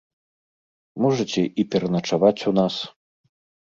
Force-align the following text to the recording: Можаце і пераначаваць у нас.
Можаце 1.05 1.41
і 1.59 1.69
пераначаваць 1.77 2.37
у 2.53 2.59
нас. 2.65 2.85